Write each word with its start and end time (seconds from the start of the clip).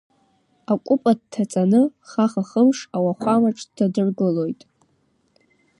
Акәыпа 0.71 1.11
дҭаҵаны 1.19 1.81
хаха-хымыш 2.09 2.79
ауахәамаҿ 2.95 3.59
дҭадыргылоит. 3.67 4.61